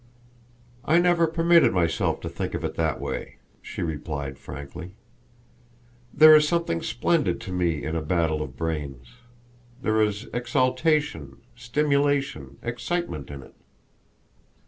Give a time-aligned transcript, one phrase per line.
[0.83, 4.95] "I never permitted myself to think of it that way," she replied frankly.
[6.11, 9.13] "There is something splendid to me in a battle of brains;
[9.79, 13.53] there is exaltation, stimulation, excitement in it.